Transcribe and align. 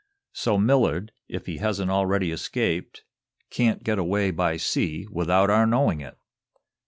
So 0.33 0.57
Millard, 0.57 1.11
if 1.27 1.45
he 1.45 1.57
hasn't 1.57 1.91
already 1.91 2.31
escaped, 2.31 3.03
can't 3.51 3.83
get 3.83 3.99
away 3.99 4.31
by 4.31 4.57
sea 4.57 5.05
without 5.11 5.51
our 5.51 5.67
knowing 5.67 6.01
it. 6.01 6.17